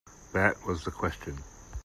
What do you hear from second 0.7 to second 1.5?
the question.